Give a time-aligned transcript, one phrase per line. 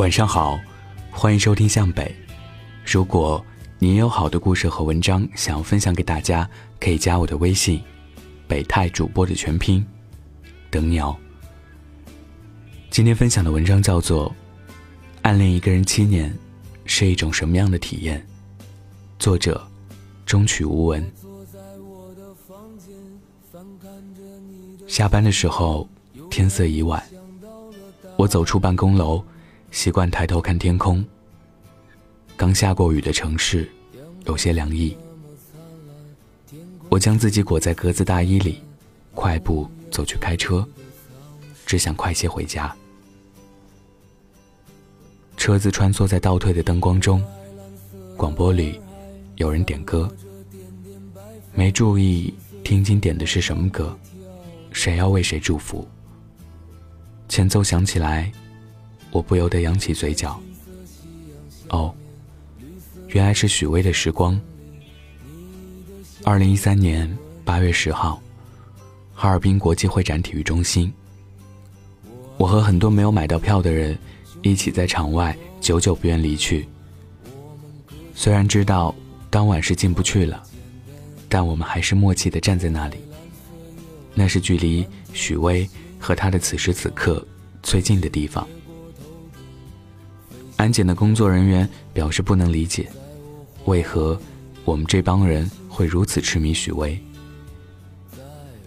[0.00, 0.58] 晚上好，
[1.10, 2.10] 欢迎收听向北。
[2.86, 3.44] 如果
[3.78, 6.48] 你有好的故事和文章想要分享给大家，
[6.80, 7.82] 可以加我的微信
[8.48, 9.84] “北泰主播”的全拼，
[10.70, 11.14] 等你哦。
[12.88, 14.30] 今天分享的文章叫做
[15.20, 16.34] 《暗恋一个人七年
[16.86, 18.18] 是一种什么样的体验》，
[19.18, 19.62] 作者
[20.24, 21.12] 中曲无闻。
[24.86, 25.86] 下班的时候，
[26.30, 27.04] 天色已晚，
[28.16, 29.22] 我走出办公楼。
[29.70, 31.04] 习惯抬头看天空。
[32.36, 33.70] 刚下过雨的城市，
[34.24, 34.96] 有些凉意。
[36.88, 38.62] 我将自己裹在格子大衣里，
[39.14, 40.66] 快步走去开车，
[41.64, 42.74] 只想快些回家。
[45.36, 47.22] 车子穿梭在倒退的灯光中，
[48.16, 48.80] 广播里
[49.36, 50.12] 有人点歌。
[51.54, 52.34] 没注意
[52.64, 53.96] 听清点的是什么歌，
[54.72, 55.86] 谁要为谁祝福？
[57.28, 58.30] 前奏响起来。
[59.10, 60.40] 我不由得扬起嘴角。
[61.68, 61.94] 哦，
[63.08, 64.34] 原来是许巍的《时光》。
[66.24, 67.10] 二零一三年
[67.44, 68.22] 八月十号，
[69.14, 70.92] 哈尔滨国际会展体育中心。
[72.36, 73.98] 我和很多没有买到票的人
[74.42, 76.66] 一起在场外久久不愿离去。
[78.14, 78.94] 虽然知道
[79.28, 80.42] 当晚是进不去了，
[81.28, 82.96] 但我们还是默契地站在那里。
[84.14, 87.26] 那是距离许巍和他的此时此刻
[87.62, 88.46] 最近的地方。
[90.60, 92.86] 安检的工作人员表示不能理解，
[93.64, 94.20] 为何
[94.66, 97.00] 我们这帮人会如此痴迷许巍。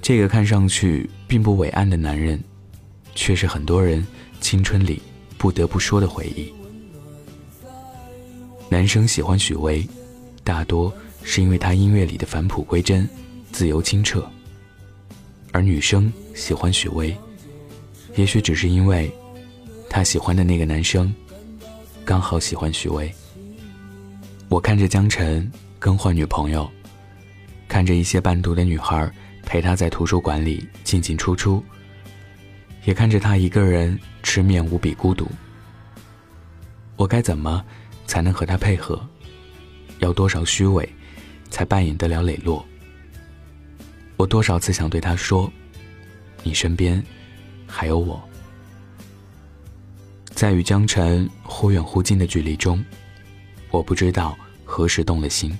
[0.02, 2.44] 这个看上去并不伟岸的男人，
[3.13, 4.03] 却是很多人
[4.41, 5.00] 青春里
[5.38, 6.52] 不得不说的回忆。
[8.69, 9.88] 男生喜欢许巍，
[10.44, 10.91] 大多
[11.22, 13.07] 是因为他音乐里的返璞归真、
[13.52, 14.19] 自由清澈；
[15.52, 17.16] 而女生喜欢许巍，
[18.16, 19.11] 也许只是因为
[19.91, 21.13] 他喜欢的那个男生。
[22.05, 23.09] 刚好喜欢许巍，
[24.50, 26.69] 我看着江晨更换女朋友，
[27.66, 29.09] 看着一些半途的女孩
[29.44, 31.63] 陪他在图书馆里进进出出，
[32.83, 35.25] 也看着他一个人吃面无比孤独。
[36.97, 37.63] 我该怎么
[38.05, 39.01] 才能和他配合？
[39.99, 40.88] 要多少虚伪，
[41.49, 42.66] 才扮演得了磊落？
[44.17, 45.49] 我多少次想对他说
[46.44, 47.01] ：“你身边
[47.66, 48.22] 还有我。”
[50.35, 52.83] 在与江晨忽远忽近的距离中，
[53.69, 54.35] 我不知道
[54.66, 55.55] 何时动了心。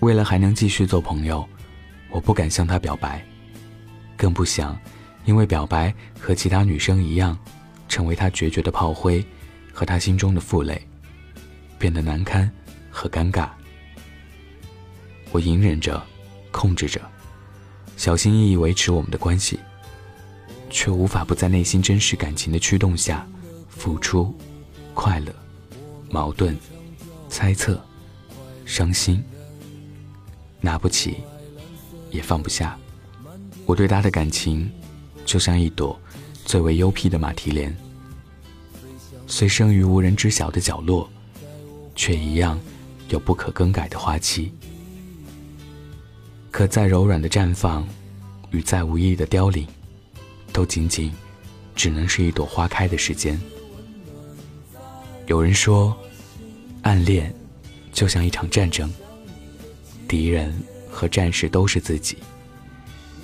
[0.00, 1.48] 为了还能继续做朋友，
[2.10, 3.24] 我不敢向他表白，
[4.16, 4.78] 更不想
[5.24, 7.38] 因为表白和其他女生一样，
[7.88, 9.24] 成为他决绝的炮灰
[9.72, 10.80] 和他心中的负累，
[11.78, 12.50] 变得难堪
[12.90, 13.48] 和尴尬。
[15.30, 16.04] 我隐忍着，
[16.50, 17.00] 控制着，
[17.96, 19.58] 小心翼翼维持我们的关系。
[20.74, 23.24] 却无法不在内心真实感情的驱动下，
[23.68, 24.34] 付出、
[24.92, 25.32] 快乐、
[26.10, 26.58] 矛盾、
[27.28, 27.80] 猜测、
[28.64, 29.22] 伤心，
[30.60, 31.18] 拿不起，
[32.10, 32.76] 也放不下。
[33.66, 34.68] 我对他的感情，
[35.24, 35.96] 就像一朵
[36.44, 37.74] 最为幽僻的马蹄莲，
[39.28, 41.08] 虽生于无人知晓的角落，
[41.94, 42.58] 却一样
[43.10, 44.52] 有不可更改的花期。
[46.50, 47.86] 可再柔软的绽放，
[48.50, 49.64] 与再无意义的凋零。
[50.54, 51.12] 都仅仅
[51.74, 53.38] 只能是一朵花开的时间。
[55.26, 55.94] 有人说，
[56.82, 57.34] 暗恋
[57.92, 58.88] 就像一场战争，
[60.06, 60.54] 敌人
[60.88, 62.18] 和战士都是自己，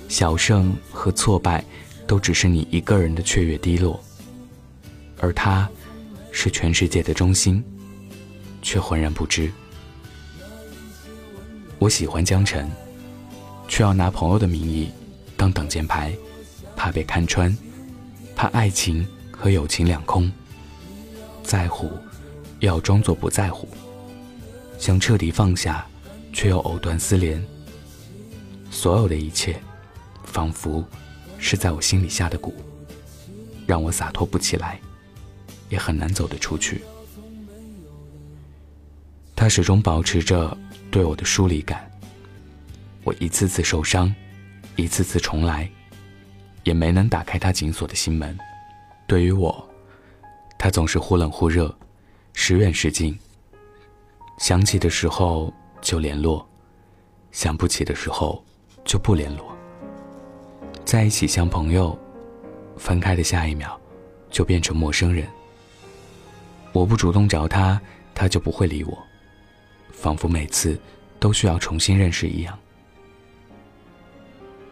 [0.09, 1.63] 小胜和挫败
[2.05, 3.97] 都只是你一个人的雀跃低落，
[5.17, 5.69] 而他
[6.33, 7.63] 是全世界的中心，
[8.61, 9.49] 却浑然不知。
[11.79, 12.69] 我喜欢江晨，
[13.69, 14.89] 却要拿朋友的名义
[15.37, 16.13] 当挡箭牌。
[16.81, 17.55] 怕被看穿，
[18.35, 20.31] 怕爱情和友情两空。
[21.43, 21.91] 在乎，
[22.59, 23.69] 要装作不在乎。
[24.79, 25.85] 想彻底放下，
[26.33, 27.39] 却又藕断丝连。
[28.71, 29.61] 所有的一切，
[30.23, 30.83] 仿佛
[31.37, 32.51] 是在我心里下的蛊，
[33.67, 34.81] 让我洒脱不起来，
[35.69, 36.81] 也很难走得出去。
[39.35, 40.57] 他始终保持着
[40.89, 41.87] 对我的疏离感。
[43.03, 44.11] 我一次次受伤，
[44.77, 45.69] 一次次重来。
[46.63, 48.37] 也没能打开他紧锁的心门。
[49.07, 49.67] 对于我，
[50.57, 51.73] 他总是忽冷忽热，
[52.33, 53.17] 时远时近。
[54.37, 56.47] 想起的时候就联络，
[57.31, 58.43] 想不起的时候
[58.83, 59.55] 就不联络。
[60.85, 61.97] 在一起像朋友，
[62.77, 63.79] 分开的下一秒
[64.29, 65.27] 就变成陌生人。
[66.73, 67.79] 我不主动找他，
[68.13, 68.97] 他就不会理我，
[69.91, 70.79] 仿佛每次
[71.19, 72.57] 都需要重新认识一样。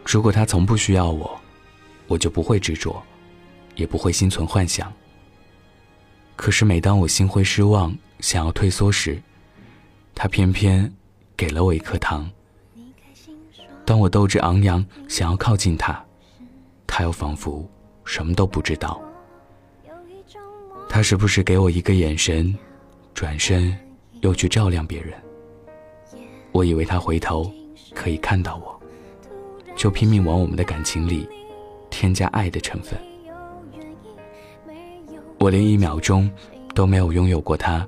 [0.04, 1.39] 如果他从不需要我。
[2.10, 3.00] 我就不会执着，
[3.76, 4.92] 也不会心存幻想。
[6.34, 9.22] 可是每当我心灰失望、想要退缩时，
[10.12, 10.92] 他偏偏
[11.36, 12.28] 给了我一颗糖。
[13.84, 16.04] 当我斗志昂扬想要靠近他，
[16.84, 17.64] 他又仿佛
[18.04, 19.00] 什么都不知道。
[20.88, 22.52] 他时不时给我一个眼神，
[23.14, 23.72] 转身
[24.20, 25.14] 又去照亮别人。
[26.50, 27.48] 我以为他回头
[27.94, 28.82] 可以看到我，
[29.76, 31.28] 就拼命往我们的感情里
[32.00, 32.98] 添加爱的成分。
[35.38, 36.30] 我连一秒钟
[36.74, 37.86] 都没有拥有过他，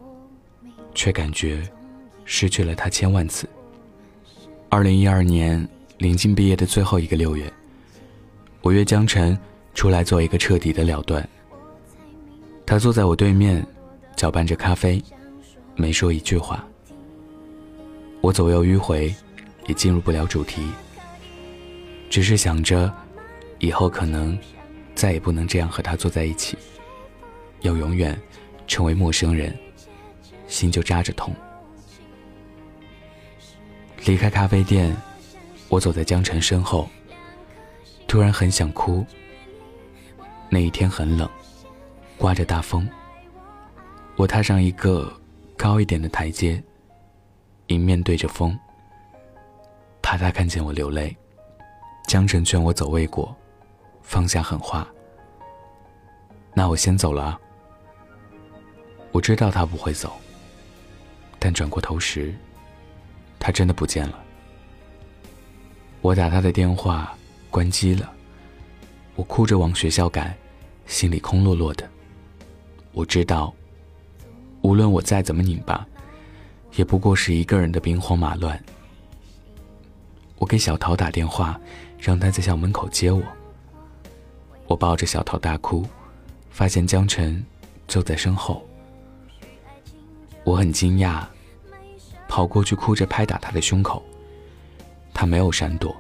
[0.95, 1.67] 却感觉
[2.27, 3.49] 失去了他千万次。
[4.69, 5.67] 二零一二年。
[5.99, 7.53] 临近毕业的最后一个六月，
[8.61, 9.39] 我约江晨
[9.73, 11.27] 出来做一个彻底的了断。
[12.67, 13.65] 他坐在我对面，
[14.17, 15.01] 搅拌着咖啡，
[15.77, 16.67] 没说一句话。
[18.21, 19.15] 我左右迂回，
[19.69, 20.61] 也进入不了主题，
[22.11, 22.93] 只是想着，
[23.63, 24.37] 以后可能
[24.93, 26.59] 再也不能这样和他坐在一起，
[27.61, 28.21] 要永远
[28.67, 29.57] 成为陌生人，
[30.49, 31.33] 心就扎着痛。
[34.05, 34.95] 离开咖啡店。
[35.69, 36.87] 我走在江晨身后，
[38.07, 39.03] 突然很想哭。
[40.51, 41.27] 那一天很冷，
[42.19, 42.87] 刮着大风。
[44.17, 45.11] 我踏上一个
[45.57, 46.63] 高一点的台阶，
[47.69, 48.55] 迎面对着风，
[50.03, 51.17] 怕他看见我流泪。
[52.07, 53.35] 江晨劝我走未果，
[54.03, 54.87] 放下狠话。
[56.55, 57.41] 那我先走了。
[59.11, 60.13] 我知道他不会走，
[61.39, 62.35] 但转过头时，
[63.39, 64.19] 他真的不见了。
[66.01, 67.15] 我打他的电话，
[67.51, 68.13] 关机了。
[69.15, 70.35] 我哭着往学校赶，
[70.87, 71.89] 心里空落落的。
[72.93, 73.53] 我知道，
[74.63, 75.87] 无论我再怎么拧巴，
[76.75, 78.59] 也不过是一个人的兵荒马乱。
[80.39, 81.61] 我给小桃打电话，
[81.99, 83.23] 让他在校门口接我。
[84.73, 85.85] 我抱着小桃大哭，
[86.51, 87.45] 发现江晨
[87.87, 88.67] 就在身后。
[90.45, 91.27] 我很惊讶，
[92.27, 94.03] 跑过去哭着拍打他的胸口。
[95.13, 95.95] 他没有闪躲。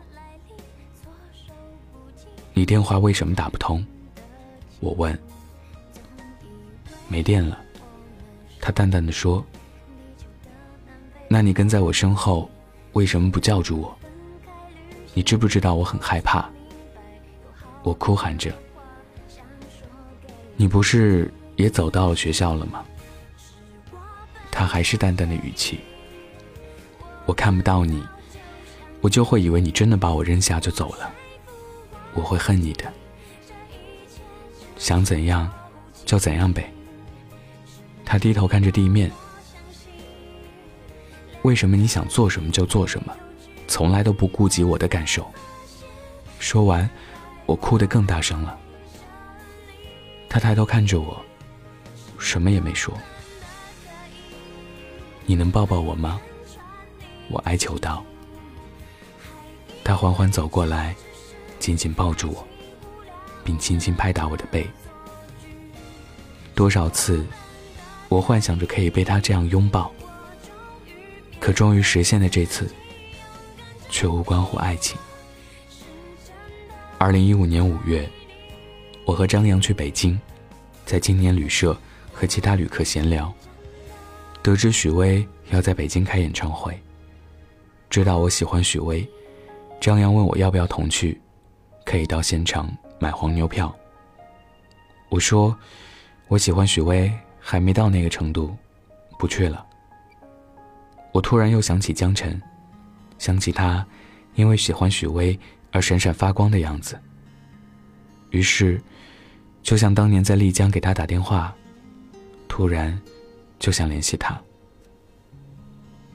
[2.54, 3.84] 你电话为什么打不通？
[4.80, 5.16] 我问。
[7.08, 7.62] 没电了。
[8.58, 9.44] 他淡淡的说。
[11.28, 12.50] 那你跟在我身后，
[12.94, 13.94] 为什么不叫住我？
[15.12, 16.48] 你知不知道我很害怕？
[17.82, 18.50] 我哭喊着。
[20.56, 22.84] 你不是也走到了学校了吗？
[24.50, 25.81] 他还是淡淡的语气。
[27.26, 28.02] 我看不到你。
[29.00, 31.12] 我就会以为你真的把我扔下就走了，
[32.14, 32.84] 我会恨你的。
[34.78, 35.50] 想怎样，
[36.04, 36.72] 就怎样呗。
[38.05, 39.10] 他低头看着地面。
[41.43, 43.12] 为什么你想做什么就做什么，
[43.66, 45.28] 从来都不顾及我的感受？
[46.38, 46.88] 说完，
[47.44, 48.56] 我哭得更大声了。
[50.32, 51.23] 他抬头看着我，
[52.19, 52.99] 什么也没说。
[55.26, 56.19] 你能抱抱我吗？
[57.29, 58.02] 我哀求道。
[59.84, 60.96] 他缓缓走过来，
[61.58, 62.49] 紧紧抱住我，
[63.44, 64.67] 并轻轻拍打我的背。
[66.55, 67.26] 多少次，
[68.08, 69.93] 我幻想着可以被他这样拥抱，
[71.38, 72.73] 可终于实现的这次，
[73.90, 74.96] 却无关乎爱情。
[76.96, 78.08] 二零一五年五月，
[79.04, 80.18] 我和张扬去北京，
[80.86, 81.76] 在青年旅社
[82.12, 83.32] 和其他旅客闲聊，
[84.42, 86.80] 得知许巍要在北京开演唱会，
[87.90, 89.08] 知道我喜欢许巍。
[89.80, 91.20] 张扬问我要不要同去，
[91.84, 93.74] 可以到现场买黄牛票。
[95.08, 95.56] 我说，
[96.28, 98.56] 我喜欢许巍，还没到那个程度，
[99.18, 99.66] 不去了。
[101.10, 102.40] 我突然又想起江晨，
[103.18, 103.84] 想起他
[104.36, 105.38] 因为喜欢许巍
[105.72, 106.96] 而闪闪发光的样子。
[108.32, 108.82] 于是，
[109.62, 111.55] 就像当年在丽江给他打电话，
[112.48, 113.01] 突然
[113.58, 114.39] 就想联系他。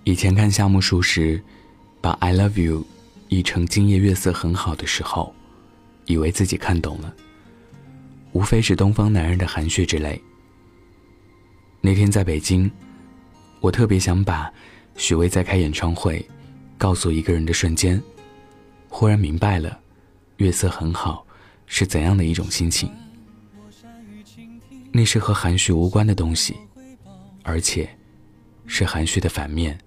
[0.04, 1.42] 以前看夏目漱石，
[2.02, 2.86] 把 “I love you”。
[3.30, 5.36] 译成“今夜月色很好”的时候，
[6.06, 7.14] 以为自己看懂了，
[8.32, 10.22] 无非是东方男人的含蓄之类。
[11.82, 12.72] 那天在北京，
[13.60, 14.50] 我特别想把
[14.96, 16.26] 许巍在开演唱会
[16.78, 18.02] 告诉一个人的瞬间，
[18.88, 19.78] 忽然明白了
[20.40, 21.27] “月色很好”
[21.68, 22.92] 是怎样的一种心情。
[24.92, 26.56] 那是和含蓄无关的东西，
[27.44, 27.88] 而且
[28.66, 29.78] 是含蓄的反面，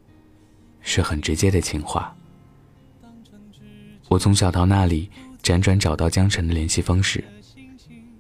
[0.80, 2.14] 是很直接的情话。
[4.08, 5.10] 我从小桃那里
[5.42, 7.24] 辗转找到江晨的联系方式，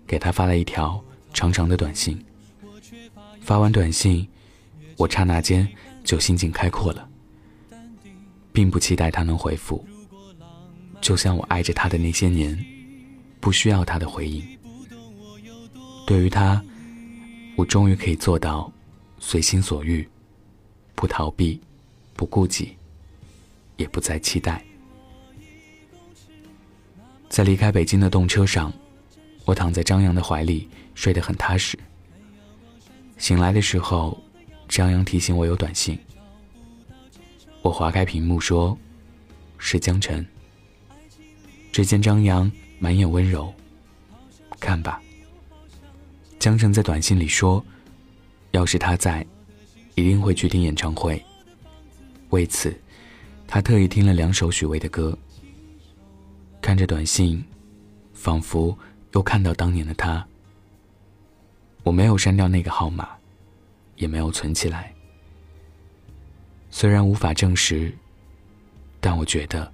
[0.06, 1.00] 给他发了一条
[1.32, 2.20] 长长的短信。
[3.40, 4.26] 发完短信，
[4.96, 5.68] 我刹那间
[6.02, 7.08] 就心境开阔了，
[8.52, 9.84] 并不期待他能回复。
[11.00, 12.58] 就像我爱着他的那些年，
[13.40, 14.46] 不需要他的回应。
[16.06, 16.62] 对于他，
[17.56, 18.70] 我终于可以做到
[19.18, 20.06] 随心所欲，
[20.94, 21.60] 不逃避，
[22.14, 22.76] 不顾忌，
[23.76, 24.62] 也不再期待。
[27.28, 28.72] 在离开北京的动车上，
[29.44, 31.78] 我躺在张扬的怀里，睡得很踏实。
[33.18, 34.20] 醒来的时候，
[34.68, 35.98] 张扬提醒我有短信。
[37.62, 38.76] 我划开屏幕说
[39.58, 40.26] ：“是江晨。”
[41.70, 43.54] 只见张扬满眼温柔。
[44.58, 45.00] 看吧。
[46.40, 47.64] 江澄在短信里说
[48.52, 49.24] ：“要是他在，
[49.94, 51.22] 一定会去听演唱会。”
[52.30, 52.74] 为此，
[53.46, 55.16] 他特意听了两首许巍的歌。
[56.62, 57.44] 看着短信，
[58.14, 58.76] 仿佛
[59.12, 60.26] 又看到当年的他。
[61.82, 63.08] 我没有删掉那个号码，
[63.96, 64.92] 也没有存起来。
[66.70, 67.92] 虽然无法证实，
[69.00, 69.70] 但我觉得，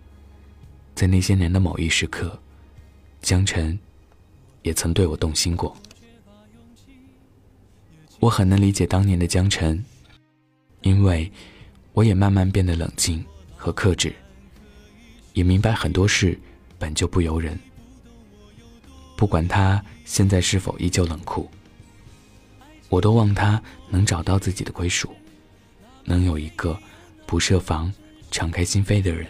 [0.95, 2.41] 在那些年的某一时刻，
[3.27, 3.77] 江晨
[4.63, 5.77] 也曾对我动心过。
[8.21, 9.85] 我很能理解当年的江晨，
[10.83, 11.29] 因为
[11.93, 13.25] 我也慢慢变得冷静
[13.57, 14.15] 和克制，
[15.33, 16.39] 也明白很多事
[16.79, 17.59] 本就不由人。
[19.17, 21.51] 不管他现在是否依旧冷酷，
[22.89, 25.13] 我都望他能找到自己的归属，
[26.05, 26.79] 能有一个
[27.27, 27.93] 不设防、
[28.31, 29.27] 敞开心扉的人，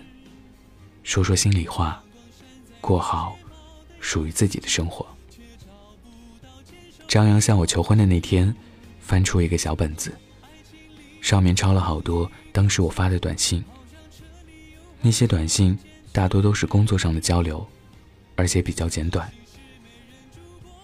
[1.03, 2.05] 说说心里话，
[2.83, 3.39] 过好
[4.07, 5.05] 属于自己的生活。
[7.09, 8.55] 张扬向我求婚的那天。
[9.01, 10.13] 翻出一个小本子，
[11.21, 13.63] 上面抄了好多当时我发的短信。
[15.01, 15.79] 那些短信
[16.11, 17.65] 大多都是工作上的交流，
[18.35, 19.33] 而且比较简短。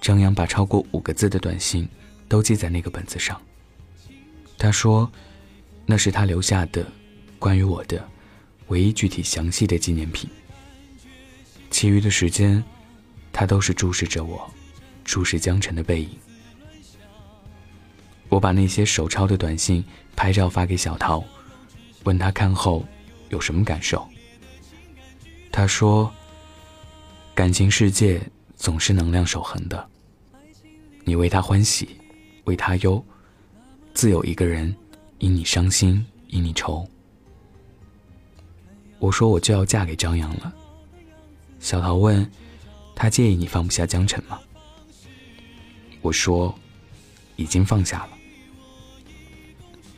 [0.01, 1.89] 张扬把超过五个字的短信
[2.29, 3.43] 都记在那个本子上。
[4.57, 5.11] 他说，
[5.85, 6.87] 那是他留下的
[7.41, 8.09] 关于我的
[8.69, 10.31] 唯一具体详细的纪念品。
[11.71, 12.63] 其余的时间，
[13.33, 14.49] 他都是注视着我，
[15.05, 16.11] 注视江晨的背影。
[18.29, 19.85] 我把那些手抄的短信
[20.17, 21.23] 拍照发给小桃，
[22.05, 22.85] 问他看后
[23.29, 24.07] 有什么感受。
[25.51, 26.11] 他说
[27.35, 28.21] ：“感情世界
[28.57, 29.87] 总是能量守恒的，
[31.05, 31.89] 你为他欢喜，
[32.45, 33.05] 为他忧，
[33.93, 34.75] 自有一个人
[35.19, 36.89] 因你伤心，因你愁。”
[38.99, 40.51] 我说：“我就要嫁给张扬了。”
[41.61, 42.25] 小桃问
[43.03, 44.39] ：“他介意你放不下江晨吗？”
[46.03, 46.57] 我说
[47.35, 48.11] ：“已经放下了。”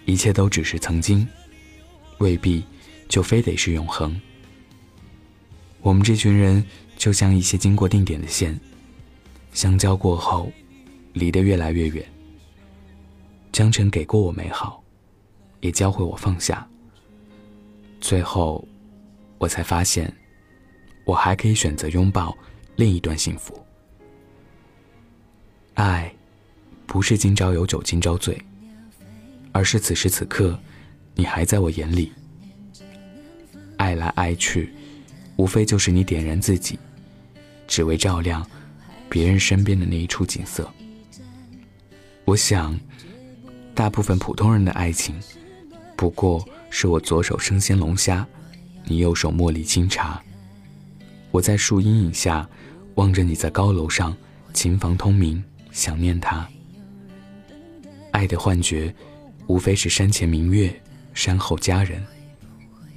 [0.06, 1.28] 一切都只是曾经，
[2.16, 2.64] 未必
[3.06, 4.18] 就非得是永恒。
[5.82, 6.64] 我们这群人
[6.96, 8.58] 就像一些经过定点的线，
[9.52, 10.50] 相交过后，
[11.12, 12.02] 离得越来越远。
[13.52, 14.82] 江晨给过我美好，
[15.60, 16.66] 也教会我放下。
[18.00, 18.66] 最后，
[19.36, 20.10] 我才发现，
[21.04, 22.34] 我还可以选择拥抱
[22.76, 23.64] 另一段幸福。
[25.74, 26.12] 爱，
[26.86, 28.40] 不是今朝有酒今朝醉。
[29.52, 30.58] 而是此时此刻，
[31.14, 32.12] 你还在我眼里。
[33.76, 34.74] 爱来爱去，
[35.36, 36.76] 无非就是你点燃自己，
[37.68, 38.44] 只为照亮
[39.08, 40.68] 别人身边的那一处景色。
[42.24, 42.76] 我想，
[43.76, 45.14] 大部分普通人的爱情，
[45.96, 48.26] 不过是我左手生鲜龙虾，
[48.86, 50.20] 你右手茉莉清茶。
[51.34, 52.48] 我在树阴影下，
[52.94, 54.16] 望着你在高楼上，
[54.52, 56.48] 琴房通明，想念他。
[58.12, 58.94] 爱的幻觉。
[59.48, 60.72] 无非是山前明月，
[61.12, 62.00] 山后佳人。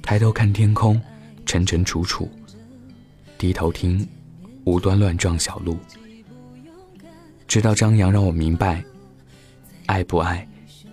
[0.00, 0.98] 抬头看天空，
[1.44, 2.26] 沉沉楚楚；
[3.36, 4.08] 低头听，
[4.64, 5.76] 无端乱撞小路。
[7.48, 8.82] 直到张扬让我明白，
[9.86, 10.48] 爱不爱，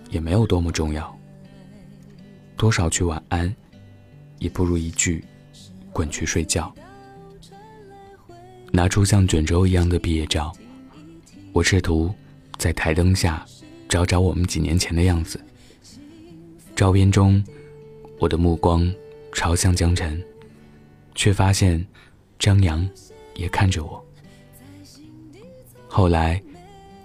[0.09, 1.15] 也没有多么重要。
[2.57, 3.55] 多少句晚安，
[4.39, 5.23] 也不如一句
[5.93, 6.73] 滚去睡觉。
[8.75, 10.51] 拿出像卷轴一样的毕业照，
[11.53, 12.13] 我试图
[12.57, 13.43] 在台灯下。
[13.87, 15.39] 找找我们几年前的样子。
[16.75, 17.41] 照片中，
[18.19, 18.91] 我的目光
[19.31, 20.21] 朝向江晨，
[21.13, 21.85] 却发现
[22.39, 22.85] 张扬
[23.35, 24.03] 也看着我。
[25.87, 26.41] 后来，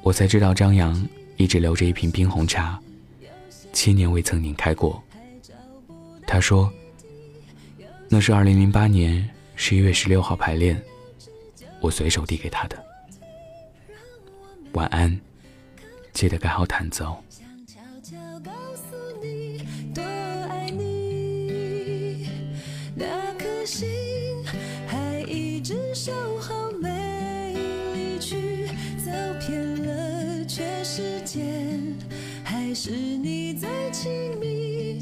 [0.03, 2.81] 我才知道张扬一直留着一瓶冰红茶，
[3.75, 5.01] 七年未曾拧开过。
[6.27, 6.73] 他说，
[8.09, 10.83] 那是二零零八年十一月十六号排练，
[11.81, 12.85] 我随手递给他的。
[14.73, 15.21] 晚安。
[16.13, 17.23] 记得盖好毯子哦。
[22.97, 23.89] 那颗心
[24.87, 27.55] 还一直守候，没
[27.95, 28.67] 离去，
[28.99, 31.43] 走遍了全世界，
[32.45, 35.01] 还是你最亲密，